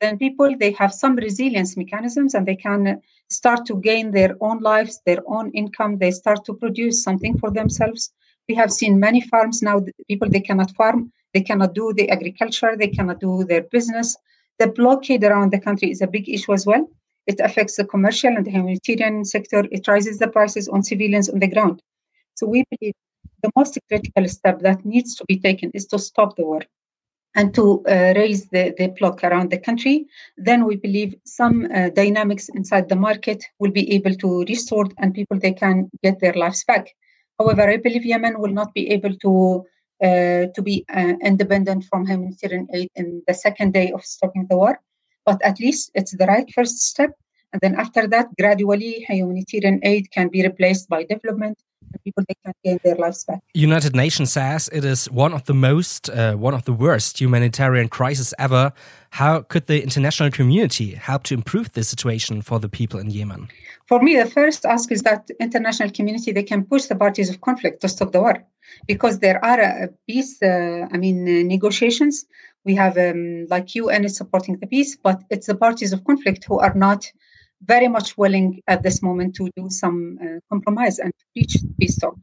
[0.00, 3.00] then people they have some resilience mechanisms and they can
[3.30, 5.98] start to gain their own lives, their own income.
[5.98, 8.12] They start to produce something for themselves.
[8.48, 9.80] We have seen many farms now.
[10.08, 14.16] People they cannot farm, they cannot do the agriculture, they cannot do their business.
[14.58, 16.88] The blockade around the country is a big issue as well.
[17.26, 19.64] It affects the commercial and the humanitarian sector.
[19.70, 21.80] It raises the prices on civilians on the ground.
[22.34, 22.94] So we believe
[23.42, 26.62] the most critical step that needs to be taken is to stop the war
[27.34, 31.90] and to uh, raise the, the block around the country, then we believe some uh,
[31.90, 36.34] dynamics inside the market will be able to restore and people they can get their
[36.34, 36.88] lives back.
[37.38, 39.64] However, I believe Yemen will not be able to
[40.02, 44.56] uh, to be uh, independent from humanitarian aid in the second day of stopping the
[44.56, 44.80] war,
[45.24, 47.12] but at least it's the right first step.
[47.54, 51.56] And then after that, gradually, humanitarian aid can be replaced by development
[52.02, 53.40] people they can gain their lives back.
[53.54, 57.88] United Nations says it is one of the most, uh, one of the worst humanitarian
[57.88, 58.72] crises ever.
[59.10, 63.48] How could the international community help to improve the situation for the people in Yemen?
[63.86, 67.40] For me, the first ask is that international community they can push the parties of
[67.40, 68.44] conflict to stop the war,
[68.86, 70.42] because there are uh, peace.
[70.42, 72.26] Uh, I mean, uh, negotiations.
[72.64, 76.44] We have um, like UN is supporting the peace, but it's the parties of conflict
[76.44, 77.12] who are not
[77.66, 82.16] very much willing at this moment to do some uh, compromise and reach peace talk.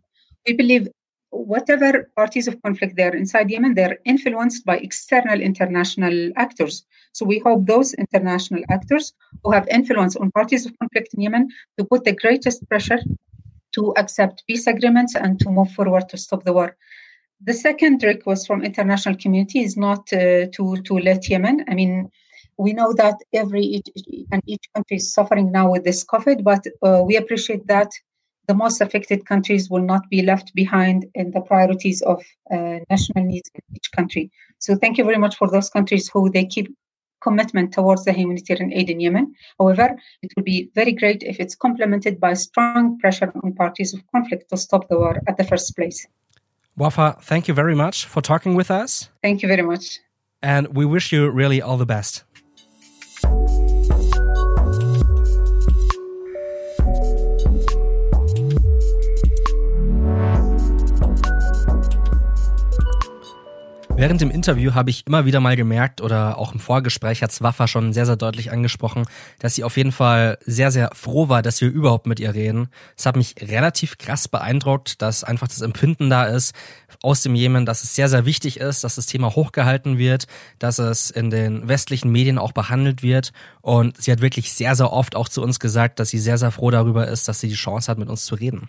[0.47, 0.87] We believe
[1.31, 6.85] whatever parties of conflict there inside Yemen, they're influenced by external international actors.
[7.13, 11.49] So we hope those international actors who have influence on parties of conflict in Yemen
[11.77, 12.99] to put the greatest pressure
[13.73, 16.75] to accept peace agreements and to move forward to stop the war.
[17.43, 21.65] The second request from international community is not uh, to to let Yemen.
[21.67, 22.11] I mean,
[22.61, 23.89] we know that every each,
[24.31, 27.91] and each country is suffering now with this COVID, but uh, we appreciate that
[28.47, 32.19] the most affected countries will not be left behind in the priorities of
[32.51, 34.29] uh, national needs in each country.
[34.59, 36.67] So thank you very much for those countries who they keep
[37.21, 39.33] commitment towards the humanitarian aid in Yemen.
[39.59, 39.87] However,
[40.21, 44.49] it would be very great if it's complemented by strong pressure on parties of conflict
[44.49, 46.07] to stop the war at the first place.
[46.77, 49.09] Wafa, thank you very much for talking with us.
[49.21, 49.99] Thank you very much.
[50.41, 52.23] And we wish you really all the best.
[64.01, 67.67] Während dem Interview habe ich immer wieder mal gemerkt oder auch im Vorgespräch hat Swaffa
[67.67, 69.05] schon sehr, sehr deutlich angesprochen,
[69.37, 72.69] dass sie auf jeden Fall sehr, sehr froh war, dass wir überhaupt mit ihr reden.
[72.97, 76.55] Es hat mich relativ krass beeindruckt, dass einfach das Empfinden da ist
[77.03, 80.25] aus dem Jemen, dass es sehr, sehr wichtig ist, dass das Thema hochgehalten wird,
[80.57, 83.33] dass es in den westlichen Medien auch behandelt wird.
[83.61, 86.49] Und sie hat wirklich sehr, sehr oft auch zu uns gesagt, dass sie sehr, sehr
[86.49, 88.67] froh darüber ist, dass sie die Chance hat, mit uns zu reden.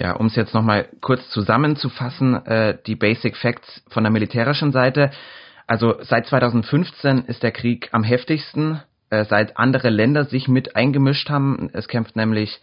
[0.00, 5.10] Ja, um es jetzt nochmal kurz zusammenzufassen, äh, die Basic Facts von der militärischen Seite.
[5.66, 8.80] Also seit 2015 ist der Krieg am heftigsten,
[9.10, 11.68] äh, seit andere Länder sich mit eingemischt haben.
[11.72, 12.60] Es kämpft nämlich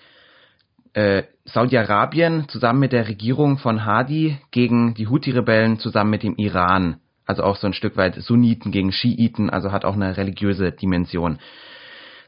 [0.93, 7.01] äh, Saudi-Arabien zusammen mit der Regierung von Hadi gegen die Houthi-Rebellen zusammen mit dem Iran.
[7.25, 11.39] Also auch so ein Stück weit Sunniten gegen Schiiten, also hat auch eine religiöse Dimension.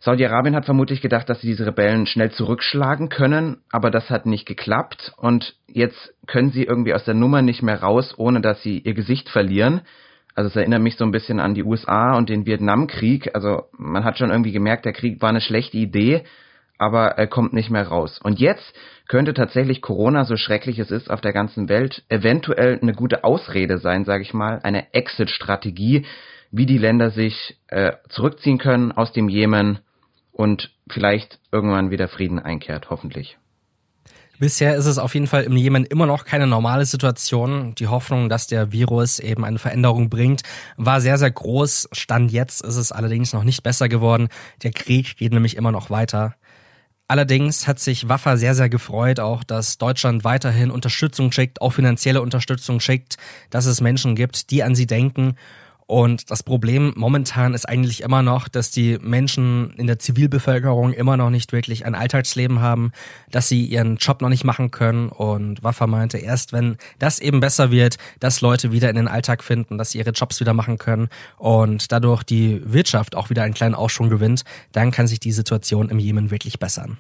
[0.02, 4.46] Saudi-Arabien hat vermutlich gedacht, dass sie diese Rebellen schnell zurückschlagen können, aber das hat nicht
[4.46, 8.80] geklappt und jetzt können sie irgendwie aus der Nummer nicht mehr raus, ohne dass sie
[8.80, 9.82] ihr Gesicht verlieren.
[10.36, 13.34] Also es erinnert mich so ein bisschen an die USA und den Vietnamkrieg.
[13.34, 16.26] Also man hat schon irgendwie gemerkt, der Krieg war eine schlechte Idee,
[16.78, 18.20] aber er kommt nicht mehr raus.
[18.22, 18.76] Und jetzt
[19.08, 23.80] könnte tatsächlich Corona, so schrecklich es ist auf der ganzen Welt, eventuell eine gute Ausrede
[23.80, 26.06] sein, sage ich mal, eine Exit-Strategie,
[26.52, 29.80] wie die Länder sich äh, zurückziehen können aus dem Jemen
[30.38, 33.38] und vielleicht irgendwann wieder Frieden einkehrt, hoffentlich.
[34.40, 37.74] Bisher ist es auf jeden Fall im Jemen immer noch keine normale Situation.
[37.74, 40.44] Die Hoffnung, dass der Virus eben eine Veränderung bringt,
[40.78, 41.90] war sehr, sehr groß.
[41.92, 44.28] Stand jetzt ist es allerdings noch nicht besser geworden.
[44.62, 46.36] Der Krieg geht nämlich immer noch weiter.
[47.08, 52.22] Allerdings hat sich Waffa sehr, sehr gefreut, auch dass Deutschland weiterhin Unterstützung schickt, auch finanzielle
[52.22, 53.18] Unterstützung schickt,
[53.50, 55.36] dass es Menschen gibt, die an sie denken
[55.88, 61.16] und das Problem momentan ist eigentlich immer noch, dass die Menschen in der Zivilbevölkerung immer
[61.16, 62.92] noch nicht wirklich ein Alltagsleben haben,
[63.32, 65.08] dass sie ihren Job noch nicht machen können.
[65.08, 69.42] Und Waffa meinte, erst wenn das eben besser wird, dass Leute wieder in den Alltag
[69.42, 71.08] finden, dass sie ihre Jobs wieder machen können
[71.38, 75.88] und dadurch die Wirtschaft auch wieder einen kleinen Aufschwung gewinnt, dann kann sich die Situation
[75.88, 76.98] im Jemen wirklich bessern.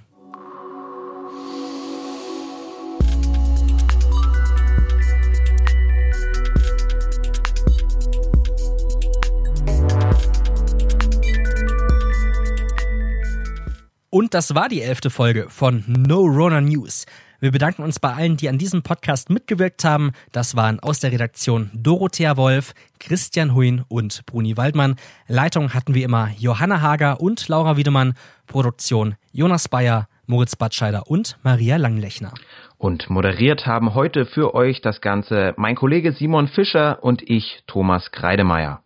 [14.18, 17.06] Und das war die elfte Folge von No Rona News.
[17.40, 20.12] Wir bedanken uns bei allen, die an diesem Podcast mitgewirkt haben.
[20.32, 24.96] Das waren aus der Redaktion Dorothea Wolf, Christian Huyn und Bruni Waldmann.
[25.28, 28.16] Leitung hatten wie immer Johanna Hager und Laura Wiedemann.
[28.48, 32.34] Produktion Jonas Bayer, Moritz Batscheider und Maria Langlechner.
[32.80, 38.10] Und moderiert haben heute für euch das Ganze mein Kollege Simon Fischer und ich, Thomas
[38.10, 38.82] Kreidemeier.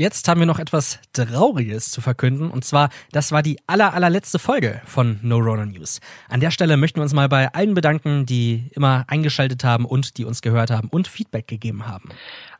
[0.00, 2.52] Jetzt haben wir noch etwas Trauriges zu verkünden.
[2.52, 6.00] Und zwar, das war die aller, allerletzte Folge von No Runner News.
[6.28, 10.16] An der Stelle möchten wir uns mal bei allen bedanken, die immer eingeschaltet haben und
[10.16, 12.10] die uns gehört haben und Feedback gegeben haben.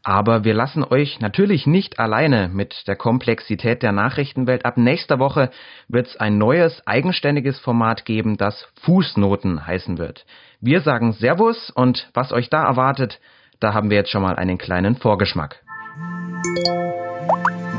[0.03, 4.64] Aber wir lassen euch natürlich nicht alleine mit der Komplexität der Nachrichtenwelt.
[4.64, 5.53] Ab nächster Woche
[5.86, 10.26] wird es ein neues, eigenständiges Format geben, das Fußnoten heißen wird.
[10.61, 13.20] Wir sagen Servus und was euch da erwartet,
[13.61, 15.62] da haben wir jetzt schon mal einen kleinen Vorgeschmack.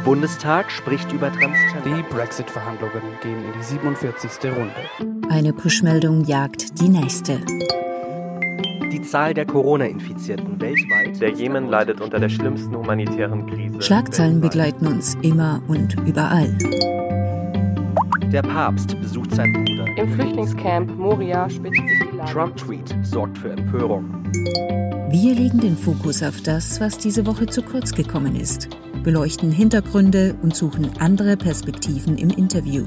[0.06, 1.98] Bundestag spricht über Transgender.
[1.98, 4.52] Die Brexit-Verhandlungen gehen in die 47.
[4.52, 4.74] Runde.
[5.30, 7.42] Eine Push-Meldung jagt die nächste.
[8.92, 11.22] Die Zahl der Corona-Infizierten weltweit.
[11.22, 13.82] Der Jemen leidet unter der schlimmsten humanitären Krise.
[13.82, 16.58] Schlagzeilen begleiten uns immer und überall.
[18.32, 19.86] Der Papst besucht seinen Bruder.
[19.98, 22.32] Im Flüchtlingscamp Moria spitzt sich die Lage.
[22.32, 24.24] Trump-Tweet sorgt für Empörung.
[25.12, 28.70] Wir legen den Fokus auf das, was diese Woche zu kurz gekommen ist,
[29.04, 32.86] beleuchten Hintergründe und suchen andere Perspektiven im Interview.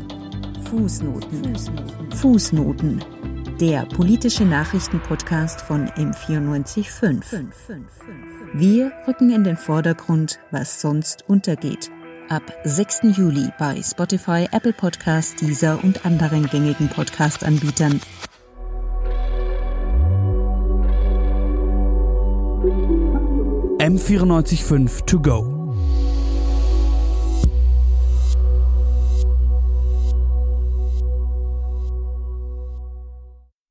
[0.64, 1.56] Fußnoten.
[2.14, 3.04] Fußnoten.
[3.60, 7.46] Der politische Nachrichtenpodcast von M945.
[8.54, 11.90] Wir rücken in den Vordergrund, was sonst untergeht.
[12.28, 13.16] Ab 6.
[13.16, 18.00] Juli bei Spotify, Apple Podcasts, Deezer und anderen gängigen Podcast-Anbietern.
[23.78, 25.61] M945 to go.